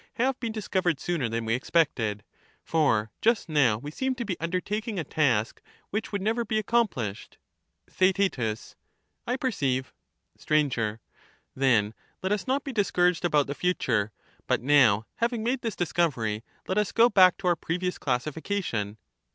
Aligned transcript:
have 0.15 0.39
been 0.39 0.51
discovered 0.51 0.99
sooner 0.99 1.29
than 1.29 1.45
we 1.45 1.53
expected?— 1.53 2.23
For 2.63 3.11
just 3.21 3.41
st«ai«bb. 3.43 3.53
now 3.53 3.77
we 3.77 3.91
seemed 3.91 4.17
to 4.17 4.25
be 4.25 4.35
undertaking 4.39 4.97
a 4.97 5.03
task 5.03 5.61
which 5.91 6.11
would 6.11 6.23
never 6.23 6.43
thkabtbtu*. 6.43 6.47
be 6.47 6.57
accomplished. 6.57 7.37
Theaet 7.87 8.73
I 9.27 9.37
perceive. 9.37 9.93
Sir. 10.39 10.99
Then 11.55 11.93
let 12.23 12.31
us 12.31 12.47
not 12.47 12.63
be 12.63 12.73
discouraged 12.73 13.23
about 13.25 13.45
the 13.45 13.53
future; 13.53 14.11
but 14.47 14.59
Recapitu 14.61 14.65
now 14.65 15.05
having 15.17 15.43
made 15.43 15.61
this 15.61 15.75
discovery, 15.75 16.43
let 16.67 16.79
us 16.79 16.91
go 16.91 17.07
back 17.07 17.37
to 17.37 17.45
our 17.47 17.55
^^<2'^^™ 17.55 17.61
previous 17.61 17.99
classification. 17.99 18.97